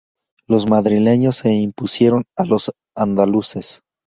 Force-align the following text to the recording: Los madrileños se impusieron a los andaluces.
Los 0.47 0.67
madrileños 0.67 1.35
se 1.37 1.53
impusieron 1.53 2.23
a 2.35 2.45
los 2.45 2.71
andaluces. 2.95 3.83